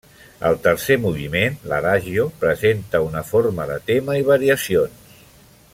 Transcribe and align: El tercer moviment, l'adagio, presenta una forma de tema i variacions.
El 0.47 0.55
tercer 0.61 0.95
moviment, 1.03 1.59
l'adagio, 1.73 2.25
presenta 2.45 3.03
una 3.09 3.23
forma 3.33 3.69
de 3.73 3.79
tema 3.91 4.17
i 4.23 4.27
variacions. 4.31 5.21